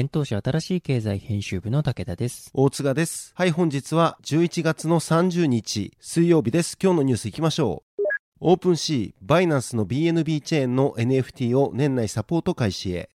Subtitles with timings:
[0.00, 2.52] 幻冬舎新しい経済編集部の武田です。
[2.54, 3.32] 大塚です。
[3.34, 6.78] はい、本日は11月の30日水曜日です。
[6.80, 8.04] 今日のニュース行きましょう。
[8.38, 13.10] OpenSea、バイナンスの BNB チェーンの NFT を年内サポート開始へ。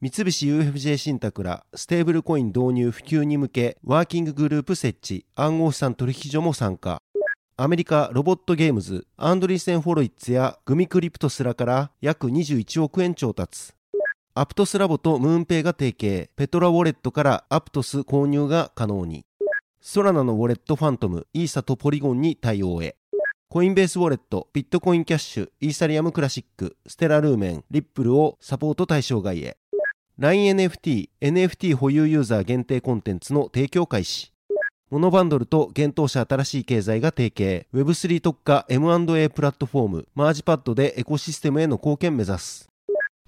[0.00, 7.02] 三菱 UFJ 信託らステーブルコイン導入普及に向けワーキンググループ設置暗号資産取引所も参加
[7.58, 13.74] アメリカロボットゲームズアンドリーセン・ホロウィッツやグミクリプトスらから約21億円調達
[14.34, 19.26] アプトスラボとムーンペイが提携ペトラウォレットからアプトス購入が可能に
[19.82, 22.96] ソラナのウォレットファントムイーサとポリゴンに対応へ
[23.50, 29.58] コインベースウォレット、ビットコインキャッシュ、イーサリアムクラシック、ステラルーメン、リップルをサポート対象外へ。
[30.18, 34.32] LINENFT、NFT 保有ユーザー限定コンテンツの提供開始。
[34.88, 37.66] モノバンドルと現当社新しい経済が提携。
[37.74, 42.71] Web3 特化 M&A プラットフォーム、マージパッドでエコシステムへの貢献目指す。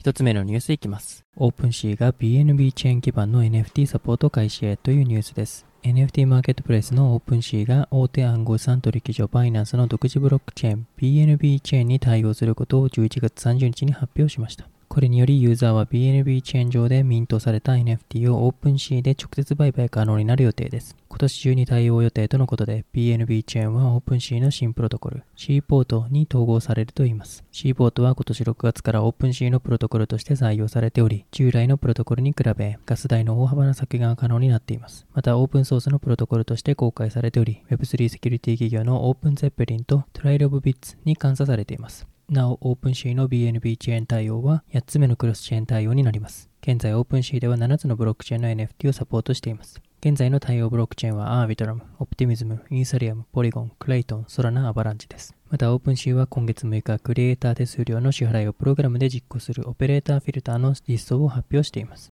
[0.05, 1.25] 一つ目のニュースいきます。
[1.35, 5.65] OpenSea が BNB チェーン基盤の NFT サポート開始へというニュースです。
[5.83, 14.69] NFT マーケットプレイスの OpenSea が大手暗号資産取引所バイナンスの独自ブロックチェーン BNB チェーンに対応することを11月30日に発表しました。
[14.95, 20.95] これによりユーザーは BNB チェーン上でミントされた NFT を OpenSea で直接売買可能になる予定です。
[21.09, 27.43] 今年中に対応予定とのことで BNB チェーンはオープンシーの新プロトコル C ポートに統合されるといいます。
[27.51, 35.09] C ポートは今年6月から OpenSea のプロトコルとして採用されており、従来のプロトコルに比べガス代の大幅な削減が可能になっています。
[35.13, 42.07] またオープンソースのプロトコルとして公開されており、Web3 セキュリティ企業の OpenZeppelin とTrail of Bits に監査されています。
[42.29, 46.49] なお、 OpenSea の BNB チェーン対応は8つ目のクロスチェーン対応になります。
[46.63, 49.81] 現在、 OpenSea では7つのブロックチェーンの NFT をサポートしています。
[50.01, 55.35] 現在の対応ブロックチェーンはアービトラム、オプティミズム、イーサリアム、ポリゴン、クレイトン、ソラナ、アバランチです。
[55.51, 62.09] また、 OpenSea は今月6日、クリエイター手数料の支払いをプログラムで実行するオペレーターフィルターの実装を発表しています。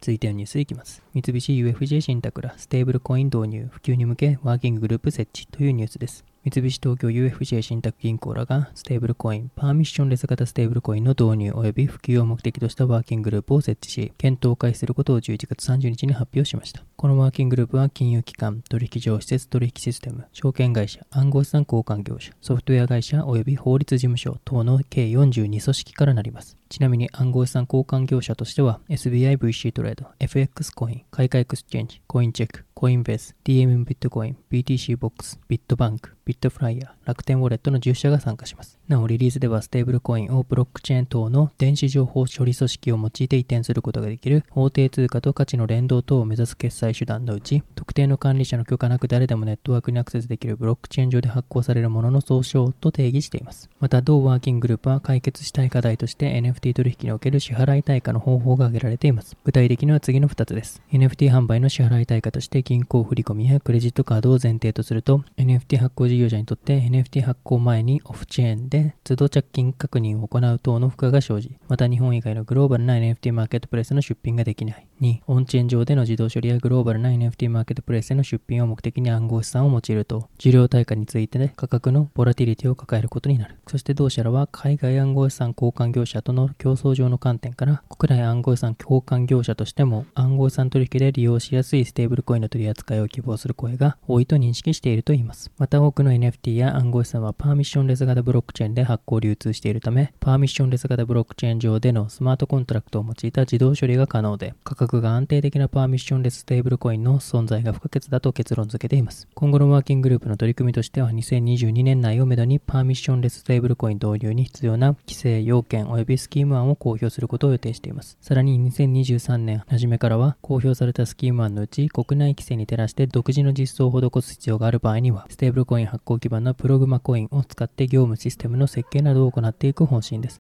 [0.00, 1.02] 続いてのニュースいきます。
[1.14, 6.24] 三菱 UFJ 信託らステーブルコイン導入、普及に向けワーキンググループ設置というニュースです。
[6.44, 16.82] 三菱東京 UFJ 信託銀行らがステーブルコイン、パーミッションレス型ステーブルコインの導入及び普及を目的としたワーキンググループを設置し、検討を開始することを11月30日に発表しました。
[16.96, 26.56] このワーキンググループは金融機関、取引所、私設取引システム、証券会社、暗号資産交換業者、ソフトウェア会社及び法律事務所等の計42組織からなります。
[26.68, 38.80] ちなみに暗号資産交換業者としては SBIVC トレード、FX コイン、カイカエクスチェンジ、コインチェック、コインベース、 DMM ビットコイン、BTC ボックス、ビットバンク、ビットフライヤー、楽天ウォレットの10社が参加します。
[38.92, 53.70] なお、リリースではステーブルコインをブロックチェーン等の電子情報処理組織を用いて移転することができる法定通貨と価値の連動等を目指す決済手段のうち、特定の管理者の許可なく誰でもネットワークにアクセスできるブロックチェーン上で発行されるものの総称と定義しています。
[53.80, 59.36] また、同ワーキンググループは解決したい課題として NFT 取引における支払い対価の方法が挙げられています。
[59.44, 60.82] 具体的には次の2つです。
[60.92, 74.86] NFT 販売の支払い対価として銀行振込やクレジットカードを前提とすると、NFT 発行事業者にとって NFT 発行前にオフチェーンで都度着金確認を行う等の負荷が生じ、また日本以外のグローバルな NFT マーケットプレイスの出品ができない。
[75.00, 83.56] 2、オンチェーン上での自動処理やグローバルな NFT マーケットプレイスへの出品を目的に暗号資産を用いると、受領対価についてで価格のボラティリティを抱えることになる。
[83.66, 95.50] そして同社らは海外暗号資産交換業者との競争上の観点から、国内暗号資産交換業者としても暗号資産取引で利用しやすいステーブルコインの取り扱いを希望する声が多いと認識しているといいます。
[95.58, 109.26] また多くの NFT や暗号資産はパーミッションレス型ブロックチェーンで発行流通しているため、パーミッションレス型ブロックチェーン上でのスマートコントラクトを用いた自動処理が可能で、価格が安定的なパーミッションレスステーブルコインの存在が不可欠だと結論付けています。
[109.34, 118.18] 今後のワーキンググループの取り組みとしては、2022年内をめどにパーミッションレスステーブルコイン導入に必要な規制、要件及びスキーム案を公表することを予定しています。
[118.20, 130.40] さらに2023年初めからは、公表されたスキーム案のうち、国内規制に照らして独自の実装を施す必要がある場合には、ステーブルコイン発行基盤のプログマコインを使って業務システムの設計などを行っていく方針です。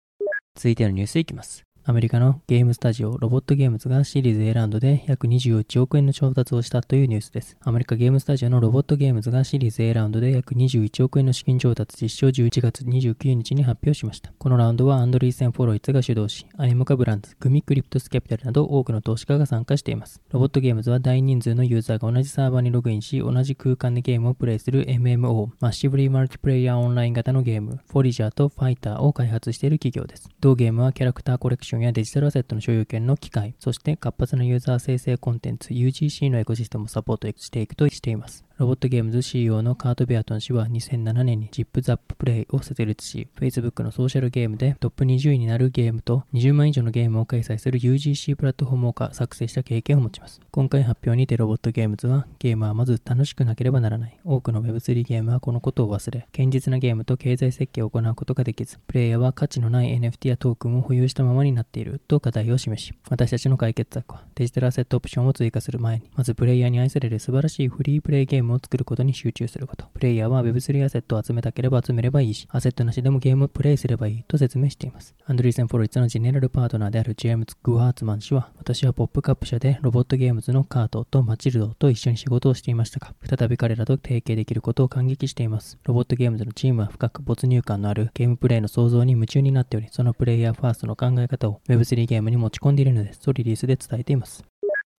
[0.56, 1.71] 続いてのニュースいきます。
[1.84, 7.58] アメリカのゲームスタジオロボトゲームズがシリーズ A ラウンドで約21億円の調達をしたというニュースです。
[7.60, 14.32] アメリカゲームスタジオのロボトゲームズがシリーズ A ラウンドで約21億円の資金調達実施を11月29日に発表しました。
[14.38, 20.22] このラウンドはアンドリーセン・ホロウィッツが主導し、アニモカブランズ、グミクリプトスキャピタルなど多くの投資家が参加しています。
[20.30, 30.30] ロボトゲームズは大人数のユーザーが同じサーバーにログインし、同じ空間でゲームをプレイする MMO、マッシブリーマルチプレイヤーオンライン型のゲーム、フォリジャーとファイターを開発している企業です。
[30.40, 38.44] 同ゲームはキャラクターコレクションションやデジタルアセットの所有権の機会、そして活発なユーザー生成コンテンツ UGC のエコシステムをサポートしていくとしています。
[38.62, 50.42] ロボトゲームズ CEO のカート・ベアトン氏は2007年に ZipZap Play を設立し、Facebook のソーシャルゲームでトップ20位になるゲームと20万以上のゲームを開催する UGC プラットフォームを作成した経験を持ちます。
[50.52, 54.20] 今回発表にてロボットゲームズは、ゲームはまず楽しくなければならない。
[54.24, 69.86] 多くの Web3 ゲームはこのことを忘れ、堅実なゲームと経済設計を行うことができず、プレイヤーは価値のない NFT やトークンを保有したままになっていると課題を示し、私たちの解決策はデジタルアセットオプションを追加する前に、まずプレイヤーに愛される素晴らしいフリープレイゲームムを作ることに集中すること。
[69.94, 75.16] プレイヤーは Web3 アセットを集めたければ集めればいいし、アセットなしでもゲームをプレイすればいいと説明しています。
[75.26, 85.78] アンドリーセン・フォロイツのジェネラルパートナーであるジェームズ・グワーツマン氏は、私はポップカップ社でロボットゲームズのカートとマチルドと一緒に仕事をしていましたが、再び彼らと提携できることを感激しています。
[85.84, 94.51] ロボトゲームズのチームは深く没入感のあるゲームプレイの創造に夢中になっており、そのプレイヤーファーストの考え方を Web3 ゲームに持ち込んでいるのですとリリースで伝えています。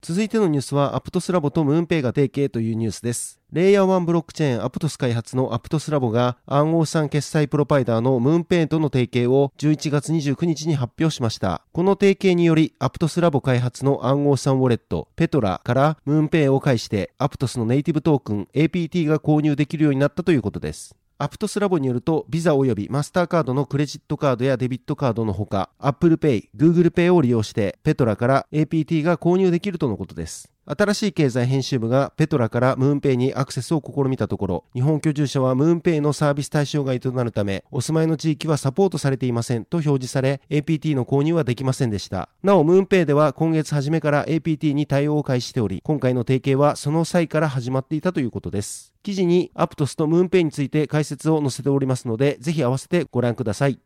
[0.04, 3.38] 続いてのニュースは、アプトスラボとムーンペイが提携というニュースです。
[3.52, 11.62] レイヤー1ブロックチェーンアプトス開発のアプトスラボが暗号資産決済プロバイダーのムーンペイとの提携を11月29日に発表しました。
[11.70, 20.96] この提携により、アプトスラボ開発の暗号資産ウォレット、ペトラからムーンペイを介して、アプトスのネイティブトークン APT が購入できるようになったということです。
[21.22, 30.51] アプトスラボによると、ビザ及びマスターカードのクレジットカードやデビットカードのほか、Apple Pay、Google Pay を利用して、ペトラから APT が購入できるとのことです。
[30.64, 42.28] 新しい経済編集部がペトラからムーンペイにアクセスを試みたところ、日本居住者はムーンペイのサービス対象外となるため、お住まいの地域はサポートされていませんと表示され、APT の購入はできませんでした。
[42.44, 48.94] なお、ムーンペイでは今月初めから APT に対応を開始しており、今回の提携はその際から始まっていたということです。
[49.02, 53.80] 記事にアプトスとムーンペイについて解説を載せておりますので、ぜひ合わせてご覧ください。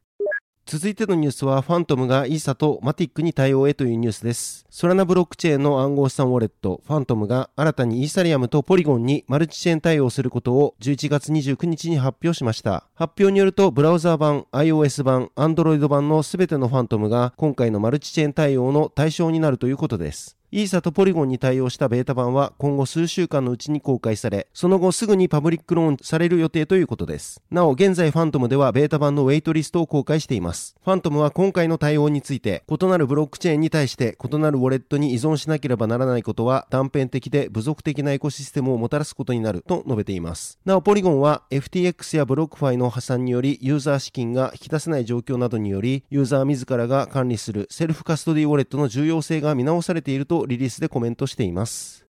[0.69, 4.67] 続いてのニュースは、ファントムがイーサとマティックに対応へというニュースです。
[4.69, 12.83] ソラナブロックチェーンの暗号資産ウォレット、ファントムが新たにイーサリアムとポリゴンにマルチチェーン対応することを11月29日に発表しました。
[12.97, 20.36] 発表によると、ブラウザー版、iOS 版、Android 版のすべてのファントムが今回のマルチチェーン対応の対象になるということです。
[20.57, 27.43] イーサとポリゴンに対応したベータ版は今後数週間のうちに公開され、その後すぐにパブリックローンされる予定ということです。
[27.51, 30.75] なお、現在ファントムではベータ版のウェイトリストを公開しています。
[30.83, 40.59] ファントムは今回の対応について、異なるブロックチェーンに対して異なるウォレットに依存しなければならないことは断片的で部族的なエコシステムをもたらすことになると述べています。
[40.65, 52.07] なお、ポリゴンは FTX やブロックファイの破産によりユーザー資金が引き出せない状況などにより、ユーザー自らが管理するセルフカストディウォレットの重要性が見直されているとリリースでコメントしています。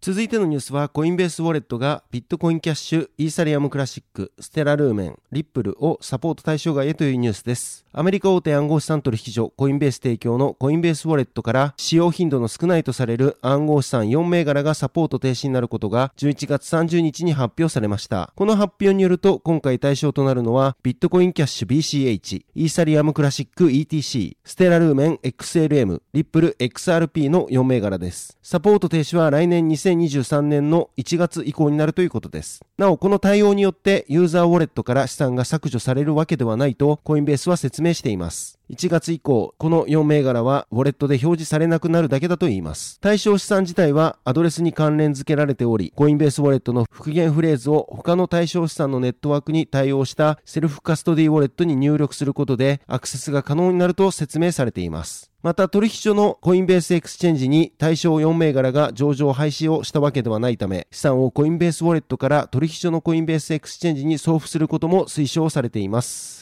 [0.00, 7.81] 続いてのニュースは、コインベースウォレットがビットコインキャッシュ、イーサリアムクラシック、ステラルーメン、リップルをサポート対象外へというニュースです。
[7.94, 18.32] アメリカ大手暗号資産取引所、コインベース提供のコインベースウォレットから使用頻度の少ないとされる暗号資産4銘柄がサポート停止になることが11月30日に発表されました。
[18.34, 28.38] この発表によると、今回対象となるのは、ビットコインキャッシュ BCH、イーサリアムクラシック ETC、ステラルーメン XLM、リップル XRP の4銘柄です。
[28.42, 32.64] サポート停止は来年2023年の1月以降になるということです。
[32.78, 38.58] なお、この対応によってユーザーウォレットから資産が削除されるわけではないと、コインベースは説明説明しています。
[38.70, 43.00] 1月以降、この4銘柄はウォレットで表示されなくなるだけだと言います。
[43.00, 55.32] 対象資産自体はアドレスに関連付けられており、コインベースウォレットの復元フレーズを他の対象資産のネットワークに対応したセルフカストディウォレットに入力することでアクセスが可能になると説明されています。
[55.42, 66.41] また取引所のコインベースエクスチェンジに対象4銘柄が上場廃止をしたわけではないため、資産をコインベースウォレットから取引所のコインベースエクスチェンジに送付することも推奨されています。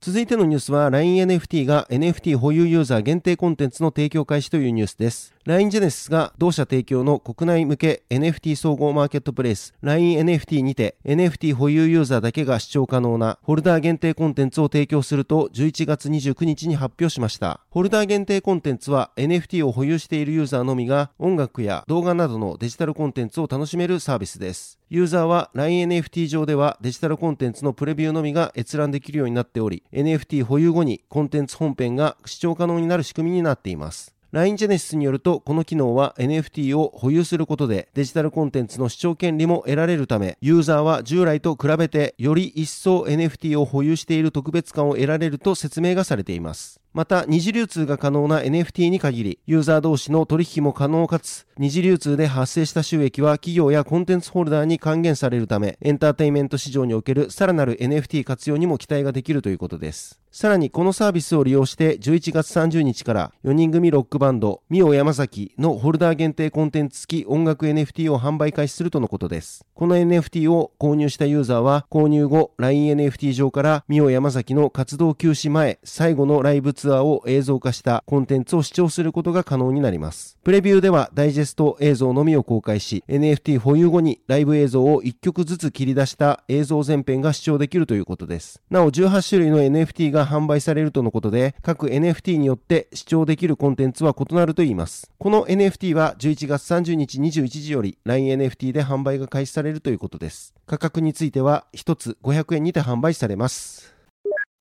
[0.00, 5.34] 続いてのニュースは LINENFT が NFT 保有ユーザー限定コンテンツの提供開始というニュースです。
[5.48, 17.60] LINE ジェネシスが同社提供の国内向け NFT 総合マーケットプレイス LINENFT にて NFT 保有ユーザーだけが視聴可能なホルダー限定コンテンツを提供すると11月29日に発表しました。
[17.70, 24.78] ホルダー限定コンテンツは NFT を保有しているユーザーのみが音楽や動画などのデジタルコンテンツを楽しめるサービスです。
[24.90, 34.17] ユーザーは LINENFT 上ではデジタルコンテンツのプレビューのみが閲覧できるようになっており NFT 保有後にコンテンツ本編が視聴可能になる仕組みになっています。
[34.30, 46.78] LINE ジェネシスによると、この機能は NFT を保有することでデジタルコンテンツの視聴権利も得られるため、ユーザーは従来と比べてより一層 NFT を保有している特別感を得られると説明がされています。
[46.92, 60.20] また、二次流通が可能な NFT に限り、ユーザー同士の取引も可能かつ、二次流通で発生した収益は企業やコンテンツホルダーに還元されるため、エンターテインメント市場におけるさらなる NFT 活用にも期待ができるということです。
[60.30, 69.64] さらにこのサービスを利用して11月30日から4人組ロックバンドミオ山崎のホルダー限定コンテンツ付き音楽 NFT を販売開始するとのことです。
[69.74, 80.36] この NFT を購入したユーザーは購入後 LINENFT 上からミオ山崎の活動休止前最後のライブツアーを映像化したコンテンツを視聴することが可能になります。
[80.44, 88.62] プレビューではダイジェスト映像のみを公開し NFT 保有後にライブ映像を1曲ずつ切り出した映像全編が視聴できるということです。
[88.70, 95.10] なお18種類の NFT がが販売されるとのことで、各 NFT によって視聴できるコンテンツは異なるといいます。
[95.18, 100.54] この NFT は11月30日21時より LINENFT で販売が開始されるということです。
[100.66, 103.97] 価格については1つ500円にて販売されます。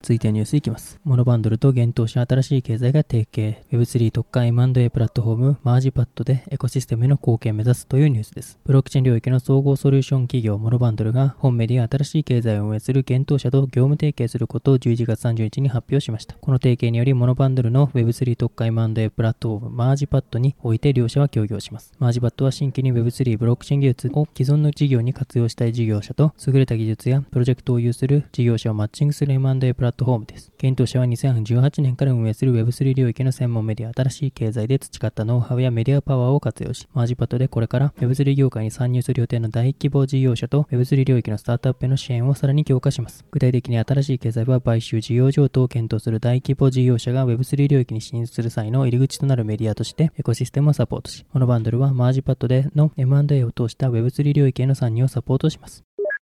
[0.07, 1.01] 続いてニュースいきます。
[1.03, 3.57] モノバンドルと幻冬舎新しい経済が提携。
[3.73, 8.57] Web3 特化 M&A プラットフォームマージパッドでエコシステムへの貢献を目指すというニュースです。
[8.63, 16.35] ブロックチェーン領域の総合ソリューション企業モノバンドルが本メディア新しい経済を運営する幻冬舎と業務提携することを11月30日に発表しました。
[16.35, 21.91] この提携によりモノバンドルの Web3 特化 M&A プラットフォームマージパッドにおいて両社は協業します。
[21.99, 30.51] マージパッドは新規に Web3 ブロックチェーン技術を既存の事業に活用したい事業者と優れた技術やプロジェクトを有する事業者をマッチングする M&A プラットフォームトフォームです。
[30.57, 43.25] 幻冬舎は2018年から運営する Web3 領域の専門メディア新しい経済で培ったノウハウやメディアパワーを活用し、マージパッドでこれから Web3 業界に参入する予定の大規模事業者と Web3 領域のスタートアップへの支援をさらに強化します。
[43.31, 55.83] 具体的に新しい経済は買収事業譲渡を検討する大規模事業者が Web3 領域に進出する際の入り口となるメディアとしてエコシステムをサポートし、このバンドルはマージパッドでの M&A を通した Web3 領域への参入をサポートします。